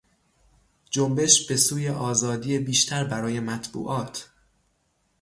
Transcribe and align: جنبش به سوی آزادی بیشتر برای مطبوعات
جنبش 0.91 1.47
به 1.47 1.57
سوی 1.57 1.89
آزادی 1.89 2.59
بیشتر 2.59 3.03
برای 3.03 3.39
مطبوعات 3.39 4.31